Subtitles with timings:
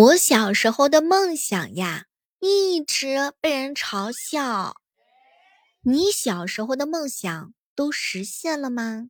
[0.00, 2.06] 我小时候的梦想呀，
[2.38, 4.76] 一直被人嘲笑。
[5.82, 9.08] 你小时候的梦想都实现了吗？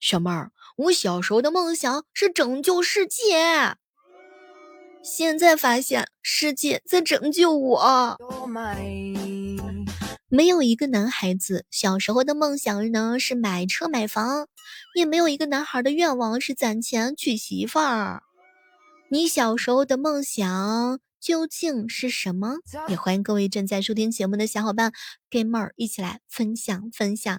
[0.00, 3.76] 小妹儿，我小时候的梦想是拯救世界。
[5.04, 8.18] 现在发现世界在拯救我。
[10.28, 14.48] 没有一个男孩子小时候的梦想呢是买车买房，
[14.96, 18.24] 也没有一个男孩的愿望是攒钱娶媳妇儿。
[19.12, 22.54] 你小时候的梦想究竟是什么？
[22.88, 24.90] 也欢迎各位正在收听节目的小伙伴，
[25.28, 27.38] 跟妹儿一起来分享分享。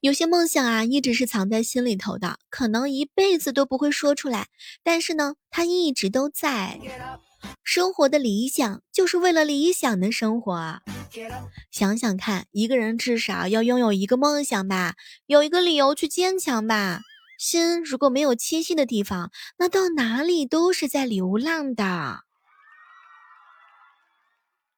[0.00, 4.48] 有些梦想啊，一直是藏在心里头的，可能一辈子都不会说出来，
[4.82, 6.80] 但是呢，它一直都在。
[7.62, 10.80] 生活的理想就是为了理想的生活啊。
[11.70, 17.02] 想想看，一个人至少要拥有一个梦想吧，有一个理由去坚强吧。
[17.38, 22.24] 心如果没有栖息的地方，那到哪里都是在流浪的。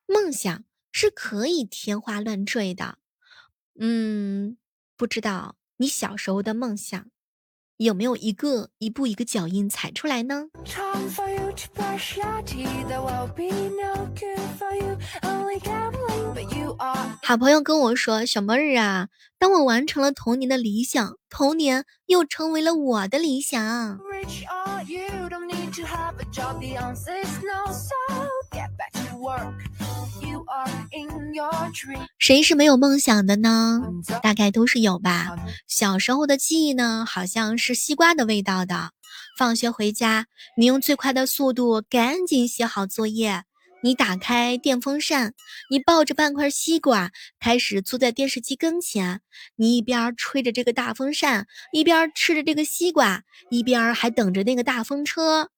[0.06, 2.98] 梦想是可以天花乱坠的，
[3.78, 4.56] 嗯，
[4.96, 7.10] 不知道你小时候的梦想
[7.78, 10.46] 有没有一个一步一个脚印踩出来呢？
[17.22, 24.00] 好朋友跟我说：“小妹儿啊，当我完成了童年的理想，童年又成为了我的理想。”
[32.18, 33.82] 谁是没有梦想的呢？
[34.22, 35.36] 大概都是有吧。
[35.66, 38.90] 小时候的记忆呢，好像是西瓜的味道的。
[39.36, 40.26] 放学回家，
[40.56, 43.44] 你用最快的速度赶紧写好作业。
[43.80, 45.34] 你打开电风扇，
[45.70, 49.20] 你抱着半块西瓜，开始坐在电视机跟前。
[49.54, 55.50] 你一边吹着这个大风扇，一边吃着这个西瓜，一边还等着那个大风车。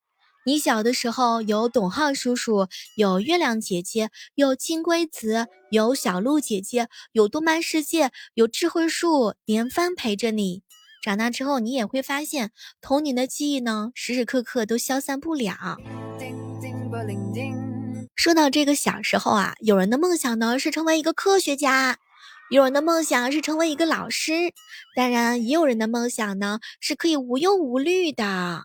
[0.47, 10.63] 你小的时候有董浩叔叔，有月亮姐姐，有金龟子，有小鹿姐姐，有动漫世界，有智慧树连番陪着你。
[11.03, 15.77] 长大之后，你也会发现童年的记忆呢，时时刻刻都消散不了。
[18.17, 21.99] 说到这个小时候啊，有人的梦想呢是成为一个科学家，
[22.51, 24.55] 有人的梦想是成为一个老师，
[24.97, 28.65] 当然也有人的梦想呢是可以无忧无虑的。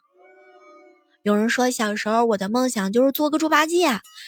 [1.25, 3.87] 有人说小时候我的梦想就是做个猪八戒，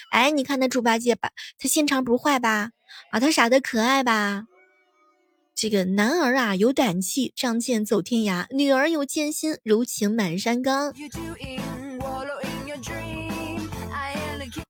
[0.09, 2.71] 哎，你看那猪八戒吧，他心肠不坏吧？
[3.11, 4.45] 啊，他傻的可爱吧？
[5.53, 10.91] 这个男儿啊有胆气，仗剑走天涯；女儿有剑心，柔情满山岗。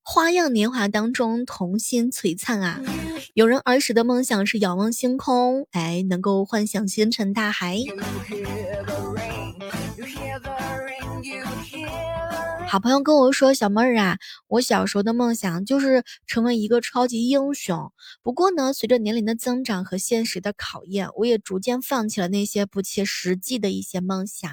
[0.04, 2.82] 花样年华当中，童心璀璨啊！
[3.36, 7.78] 有人儿时的梦想是仰望星空，哎，能够幻想星辰大海。
[12.68, 14.18] 好朋友跟我说：“小妹儿啊，
[14.48, 17.94] 我小时候的梦想就是成为一个超级英雄。
[18.22, 24.52] 不过呢，随着年龄的增长和现实的考验，我也逐渐放弃了那些不切实际的一些梦想。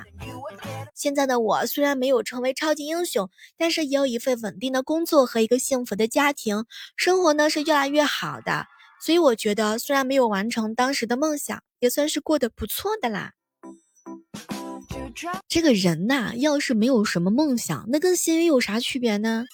[0.95, 8.67] 现在的我虽然没有成为超级英雄，但是也有一份稳定的工作和一个幸福的家庭，生活呢是越来越好的。
[9.01, 13.33] 所以我觉得，虽然没有完成当时的梦想，也算是过得不错的啦。”
[15.49, 19.45] 这个人呐，要是没有什么梦想，那跟咸鱼有啥区别呢？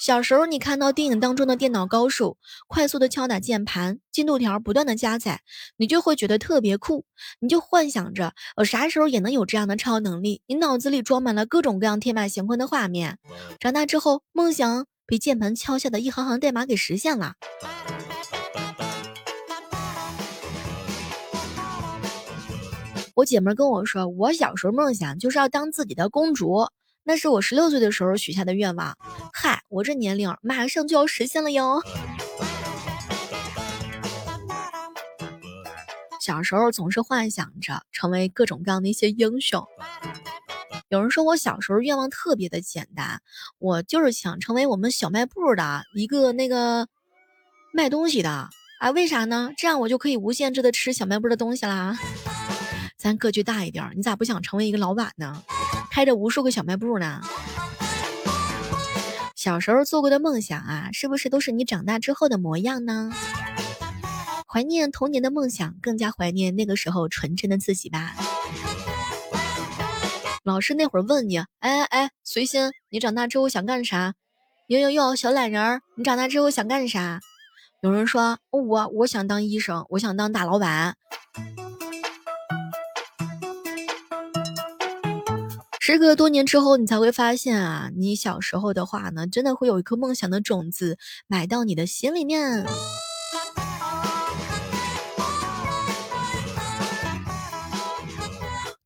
[0.00, 2.36] 小时候你看到电影当中的电脑高手，
[2.68, 5.40] 快速的敲打键盘，进度条不断的加载，
[5.76, 7.04] 你就会觉得特别酷，
[7.40, 13.18] 你就幻想着我啥时候也能有这样的超能力，你脑子里装满了各种各样天马行空的画面。
[13.58, 17.34] 长大之后，梦想被键盘敲下的一行行代码给实现了。
[23.18, 26.68] 我姐妹跟我说，我小时候梦想就是要当自己的公主，
[27.02, 28.96] 那是我十六岁的时候许下的愿望。
[29.32, 31.82] 嗨，我这年龄马上就要实现了哟。
[36.20, 39.66] 小时候总是幻想着成为各种各样的一些英雄。
[40.88, 43.20] 有人说我小时候愿望特别的简单，
[43.58, 46.86] 我就是想成为我们小卖部的一个那个
[47.74, 48.30] 卖东西的
[48.78, 48.92] 啊？
[48.94, 49.50] 为啥呢？
[49.58, 51.98] 这样我就可以无限制的吃小卖部的东西啦。
[52.98, 55.40] 咱格局大一点，你咋不想成为一个老板呢？
[55.88, 57.20] 开着无数个小卖部呢？
[59.36, 63.12] 小时候做过的梦想啊，是不是都是你长大之后的模样呢？
[64.48, 68.16] 怀念童年的梦想，更加怀念那个时候纯真的自己吧。
[70.42, 74.14] 老师那会儿问你，哎哎，随心，你长大之后想干啥？
[74.66, 77.20] 哟哟哟，小懒人儿，你长大之后想干啥？
[77.80, 80.96] 有人说，我我想当医生，我想当大老板。
[85.90, 92.66] 时隔多年之后，你才会发现啊，你小时候的话呢，真的会有一颗梦想的种子埋到你的心里面。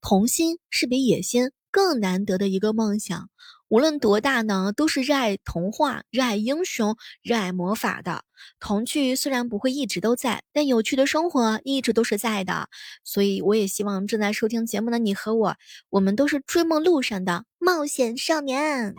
[0.01, 3.31] 童心是比野心更难得的一个梦想。
[3.73, 8.23] 无论多大呢，都是热爱童话、热爱英雄、热爱魔法的。
[8.61, 12.69] 童趣虽然不会一直都在，但有趣的生活一直都是在的。
[13.03, 15.57] 所以，我也希望正在收听节目的你和我，
[15.89, 18.95] 我们都是追梦路上的冒险少年。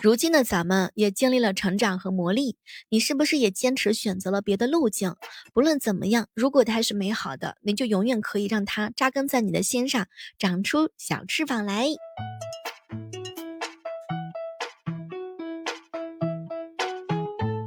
[0.00, 2.54] 如今的咱们也经历了成长和磨砺，
[2.88, 5.16] 你是不是也坚持选择了别的路径？
[5.52, 10.06] 不论怎么样，如果它是美好的，你就永远可以让它扎根在你的心上，
[10.38, 11.88] 长出小翅膀来。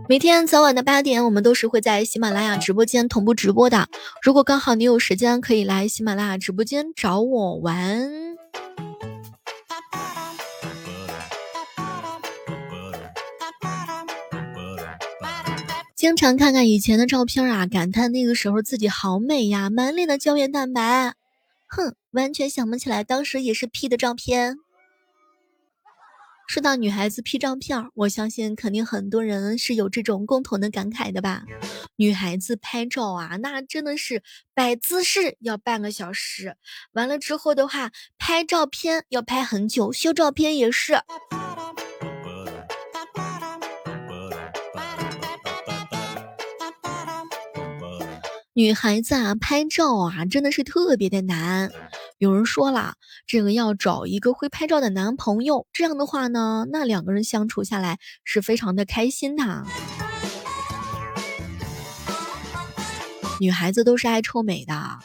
[0.08, 3.90] 每天早晚的八点，我们都是会在喜马拉雅直播间同步直播的。
[4.24, 8.21] 如果刚好你有时间，可以来喜马拉雅直播间找我玩。
[16.02, 21.14] 经常看看以前的照片啊，感叹那个时候自己好美呀，满脸的胶原蛋白。
[21.68, 24.58] 哼，完全想不起来当时也是 P 的照片。
[26.48, 31.44] 说到女孩子 P 照片，我相信肯定很多人是有这种共同的感慨的吧。
[31.98, 34.24] 女孩子拍照啊，那真的是
[34.56, 36.56] 摆姿势要半个小时，
[36.94, 40.96] 完了之后的话，拍照片要拍很久，修照片也是。
[48.62, 51.72] 女孩子啊，拍照啊，真的是特别的难。
[52.20, 52.94] 有人说了，
[53.26, 59.64] 这个要找一个会拍照的男朋友，这样的话呢，那两个人相处下来是非常的开心的。
[63.40, 65.00] 女孩子都是爱臭美的，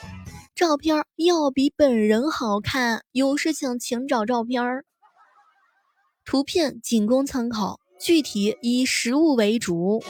[0.55, 3.05] 照片要比本人好看。
[3.13, 4.85] 有事情请找照片儿，
[6.27, 10.05] 图片仅供参考，具体以实物为主。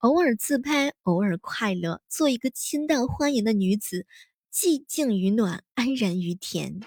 [0.00, 4.06] 偶尔自拍，偶尔快乐，做一个清淡欢颜的女子，
[4.50, 6.80] 寂静于暖，安然于甜。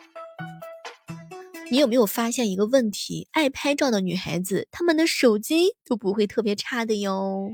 [1.69, 3.27] 你有没有发现一个问题？
[3.31, 7.51] 爱拍照的女孩子，她们的手机都不会特别差的哟。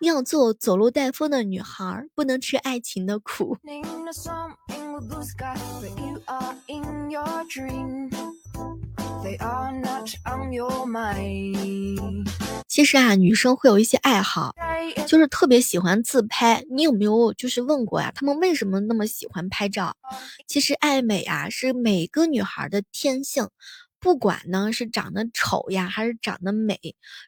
[0.00, 3.58] 要做走路带风的女孩，不能吃爱情的苦。
[12.66, 14.54] 其实啊，女生会有一些爱好，
[15.06, 16.64] 就是特别喜欢自拍。
[16.70, 18.10] 你有没有就是问过呀？
[18.14, 19.94] 她们为什么那么喜欢拍照？
[20.48, 23.48] 其实爱美啊，是每个女孩的天性，
[24.00, 26.78] 不管呢是长得丑呀，还是长得美，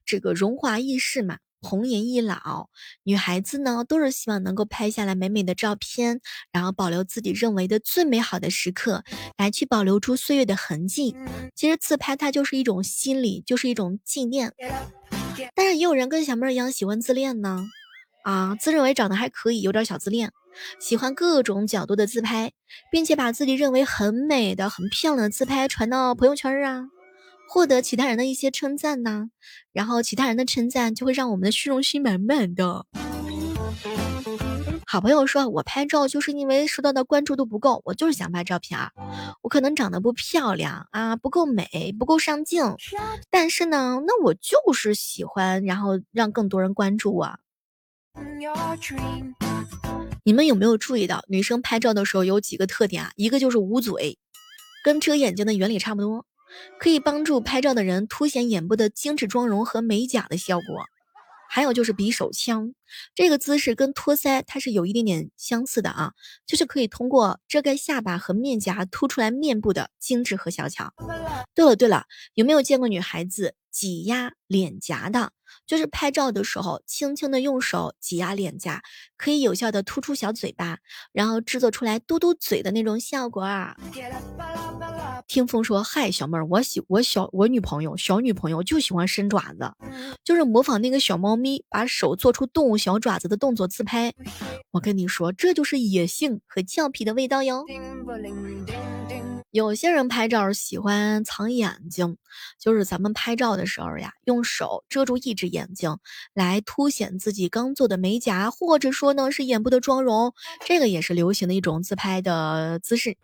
[0.05, 1.38] 这个荣华易逝嘛。
[1.64, 2.69] 红颜易老，
[3.02, 6.20] 女孩子呢都是希望能够拍下来美美的照片，
[6.52, 9.02] 然后保留自己认为的最美好的时刻，
[9.38, 11.16] 来去保留出岁月的痕迹。
[11.56, 14.52] 其实自拍它就是一种心理，就是一种纪念。
[15.56, 17.66] 但是也有人跟小妹儿一样喜欢自恋呢，
[18.22, 20.31] 啊，自认为长得还可以，有点小自恋，
[20.78, 22.52] 喜欢各种角度的自拍，
[22.93, 26.88] 并且把自己认为很美的、很漂亮的自拍传到朋友圈啊。
[27.49, 29.31] 获得其他人的一些称赞呢，
[29.73, 32.87] 然后其他人的称赞就会让我们的虚荣心满满的。
[34.87, 38.92] 好朋友说，我拍照就是因为受到的关注度不够，我就是想拍照片儿。
[39.42, 42.76] 我可能长得不漂亮啊，不够美，不够上镜，
[43.30, 47.38] 但是呢，那我就是喜欢，然后让更多人关注我。
[50.23, 53.11] 你们有没有注意到，女生拍照的时候有几个特点啊？
[53.16, 54.19] 一个就是捂嘴，
[54.85, 56.25] 跟遮眼睛的原理差不多。
[56.78, 60.84] 可以帮助拍照的人凸显眼部的精致妆容和美甲的效果，
[61.49, 62.75] 还有就是比手枪
[63.14, 66.12] 这个姿势跟托腮它是有一点点相似的啊，
[66.46, 70.92] 就是可以通过遮盖下巴和面颊凸出来面部的精致和小巧。
[71.54, 75.32] 对了对了，有没有见过女孩子挤压脸颊的？
[75.66, 78.82] 就是拍照的时候，轻轻的用手挤压脸颊，
[79.16, 80.78] 可以有效的突出小嘴巴，
[81.12, 83.76] 然后制作出来嘟嘟嘴的那种效果啊。
[85.26, 89.73] 听风说，嗨，小妹儿，我喜我小我女朋友小女朋友就喜欢伸爪子，
[90.23, 94.12] 就是模仿那个小猫咪，把手做出动物小爪子的动作自拍。
[94.71, 97.64] 我跟你说，这就是野性和俏皮的味道哟。
[99.50, 102.16] 有些人拍照喜欢藏眼睛，
[102.59, 105.97] 就是咱们拍照的时候呀，用手遮住一只眼睛，
[106.35, 110.35] 来凸显自己刚做的美甲，或者说呢是眼部的妆容，
[110.66, 113.16] 这个也是流行的一种自拍的姿势。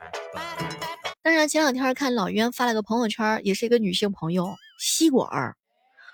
[1.23, 5.55] 当然，前两天看老冤发了个朋友圈，也是一个女性朋友吸管儿，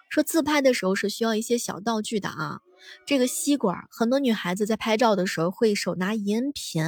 [0.08, 2.58] 说自拍的时候是需要一些小道具的啊，
[3.06, 6.82] 这个吸管，很多女孩子在拍照的时候会手拿饮品，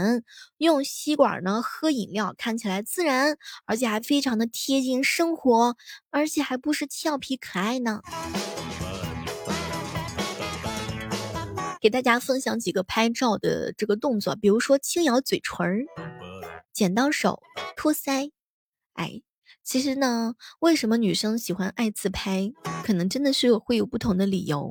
[0.56, 5.76] 用吸管呢喝饮料，看起来自然，而且还非常的贴近生活，
[6.10, 8.00] 而且还不是俏皮可爱呢。
[11.80, 15.84] 给大家分享几个拍照的这个动作，比如说轻咬嘴唇儿、
[16.78, 17.42] 剪刀手、
[17.76, 18.30] 托腮。
[18.92, 19.22] 哎，
[19.64, 22.52] 其实呢，为什么女生喜欢爱自拍？
[22.84, 24.70] 可能真的是会有不同的理由。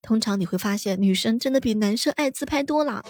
[0.00, 3.02] 通常你会发现，女生真的比男生爱自拍多了。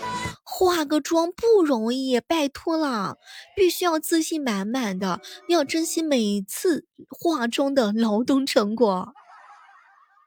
[0.43, 3.19] 化个妆不容易，拜托了，
[3.55, 5.21] 必须要自信满满的，
[5.51, 9.13] 要珍惜每次化妆的劳动成果。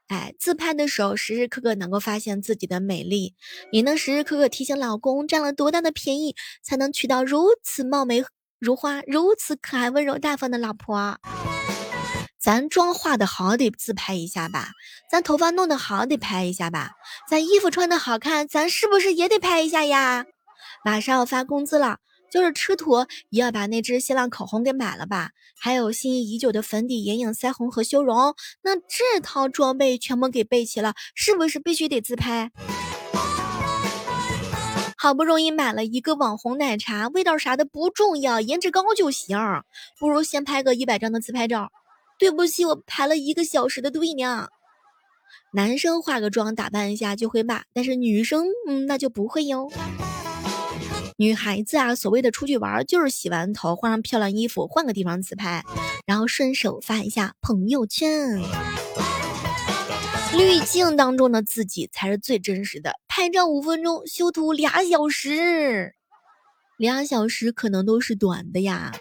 [0.08, 3.34] 哎，自拍的时候时时刻刻能够发现自己的美丽，
[3.72, 8.24] 也能时时刻刻提醒老公占了多大的便宜，才能娶到如此貌美
[8.60, 11.18] 如花、如此可爱温柔大方的老婆。
[12.38, 14.70] 咱妆化的好得自拍一下吧，
[15.10, 16.92] 咱头发弄得好得拍一下吧，
[17.28, 20.24] 咱衣服穿的好看，咱是不是也得拍一下呀？
[20.84, 21.98] 马上要发工资了。
[22.36, 32.50] 就是吃土也要把那支限量口红给买了吧，还有心仪已久的粉底、眼影、腮红和修容，那这套装备全部给备齐了，是不是必须得自拍？
[34.98, 39.38] 好不容易买了一个网红奶茶，味道啥的不重要，颜值高就行，
[39.98, 41.70] 不如先拍个一百张的自拍照。
[42.18, 44.48] 对不起，我排了一个小时的队呢。
[45.54, 49.70] 男生化个妆打扮一下就会骂，但是女生嗯那就不会哟。
[51.18, 55.64] 女孩子啊，所谓的出去玩，就是洗完头，换上漂亮衣服，换个地方自拍，
[56.04, 58.38] 然后顺手发一下朋友圈。
[60.36, 62.92] 滤镜当中的自己才是最真实的。
[63.08, 65.94] 拍照五分钟，修图俩小时，
[66.76, 68.92] 俩小时可能都是短的呀。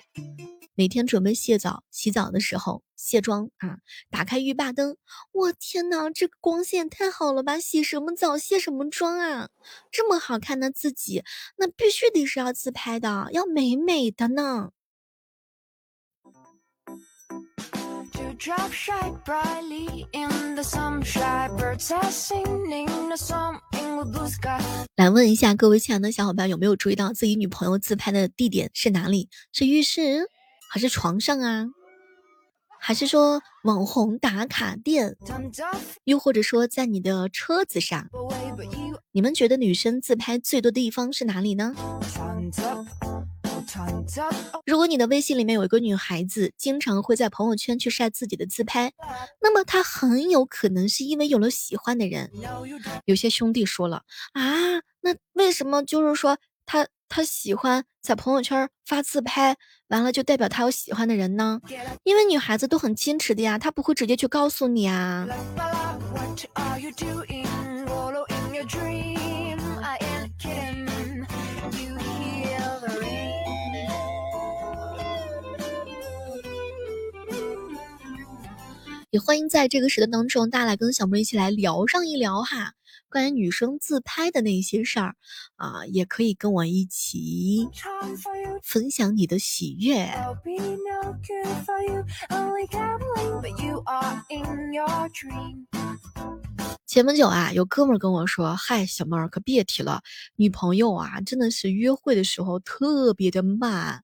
[0.75, 3.79] 每天准备卸澡，洗澡的时候卸妆啊，
[4.10, 4.98] 打开浴霸灯，
[5.32, 7.58] 我天哪，这个光线太好了吧！
[7.58, 9.50] 洗什么澡，卸什么妆啊？
[9.89, 11.24] 这么好看的自己，
[11.58, 14.72] 那必须得是要自拍的，要美美的呢。
[24.98, 29.29] 来问一下各位亲爱的小伙伴，有没有注意到自己女朋友自拍的地点是哪里？
[29.53, 30.29] 是浴室？
[30.69, 31.67] 还是床上啊，
[32.79, 35.15] 还是说网红打卡店，
[36.03, 38.10] 又或者说在你的车子上？
[39.12, 41.74] 你们觉得女生自拍最多的地方是哪里呢？
[44.65, 48.91] 如果你的微信里面有一个女孩子，经常会在朋友圈去晒自己的自拍，
[49.41, 52.29] 那么她很有可能是因为有了喜欢的人。
[53.05, 54.03] 有些兄弟说了
[54.34, 56.86] 啊，那为什么就是说她？
[57.08, 59.56] 他喜欢在朋友圈发自拍，
[59.88, 61.62] 完了就代表他有喜欢的人呢？
[62.04, 65.28] 因为女孩子都很矜持的呀，她不会直接去告诉你啊。
[79.12, 82.74] 也欢迎在这个时段当中，大家来跟小妹一起来聊上一聊哈。
[83.10, 85.16] 关于女生自拍的那些事儿
[85.56, 87.70] 啊，也可以跟我一起
[88.64, 90.10] 分享你的喜悦。
[96.88, 100.02] 前不久啊，有哥们跟我说：“嗨，小妹儿可别提了，
[100.36, 104.04] 女朋友啊，真的是约会的时候特别的慢，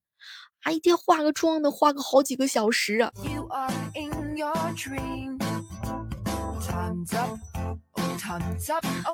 [0.63, 3.12] 啊，一天化个妆得化个好几个小时啊。”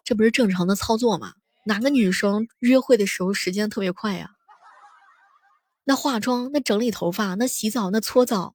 [0.03, 1.33] 这不是正常的操作吗？
[1.65, 4.31] 哪个女生约会的时候时间特别快呀？
[5.83, 8.53] 那化妆、那整理头发、那洗澡、那搓澡，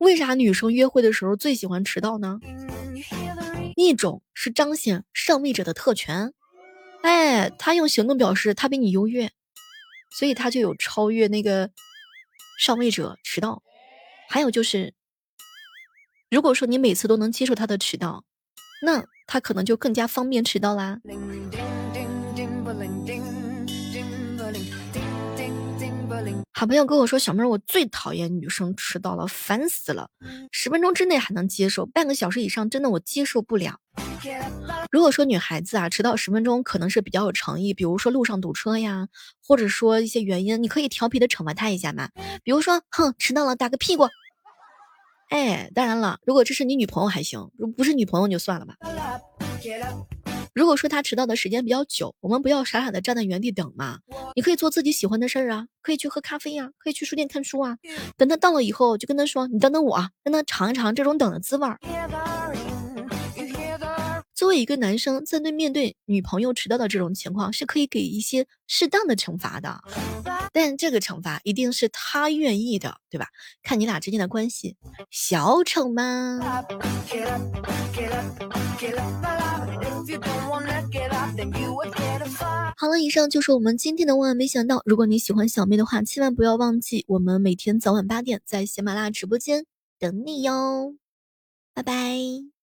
[0.00, 2.38] 为啥女生约会的时候最喜欢迟到呢？
[3.76, 6.32] 一种是彰显上位者的特权，
[7.02, 9.30] 哎，他用行动表示他比你优越，
[10.18, 11.70] 所以他就有超越那个
[12.58, 13.62] 上位者迟到。
[14.28, 14.94] 还有就是。
[16.30, 18.22] 如果说你每次都能接受他的迟到，
[18.82, 20.98] 那他可能就更加方便迟到啦。
[26.52, 30.10] 好朋友跟我说：“小妹儿，我最讨厌女生迟到了，烦死了！
[30.52, 33.78] 十分钟之内还能接受，半个小时以上真的我接受不了。
[34.90, 39.08] 如果说女孩子啊迟到十分钟，可能是比较有诚意，比如说路上堵车呀，
[39.42, 42.10] 或者说一些原因，你可以调皮的惩罚她一下嘛，
[42.42, 44.06] 比如说，哼，迟到了打个屁股。”
[45.28, 48.74] 哎，当然了，如果这是你女朋友还行，如不是女朋友就算了吧。
[50.54, 53.98] 如果说他迟到的时间比较久，我们不要傻傻的站在原地等嘛，
[54.34, 57.76] 你可以做自己喜欢的事儿啊，可以去喝咖啡呀，可以去书店看书啊。
[58.16, 61.78] 等他到了以后，就跟他说：“你等等我，让他尝一尝这种等的滋味儿。”
[64.38, 69.80] 作为一个男生，在对面对女朋友迟到的这种情况，是可以给一些适当的惩罚的，
[70.52, 73.26] 但这个惩罚一定是他愿意的，对吧？
[73.64, 74.76] 看你俩之间的关系，
[75.10, 76.38] 小惩吗？
[82.76, 84.80] 好了，以上就是我们今天的万万没想到。
[84.84, 89.66] 如果你喜欢小妹的话，千万不要忘记，我们每天早晚八点在喜马拉雅直播间
[89.98, 90.94] 等你哟。
[91.74, 92.57] 拜拜。